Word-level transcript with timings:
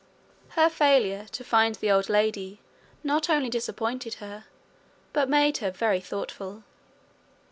Her 0.57 0.67
failure 0.67 1.27
to 1.31 1.43
find 1.43 1.75
the 1.75 1.91
old 1.91 2.09
lady 2.09 2.59
not 3.03 3.29
only 3.29 3.49
disappointed 3.51 4.15
her, 4.15 4.45
but 5.13 5.29
made 5.29 5.57
her 5.59 5.69
very 5.69 5.99
thoughtful. 6.01 6.63